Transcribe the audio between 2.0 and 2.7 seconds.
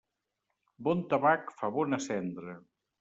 cendra.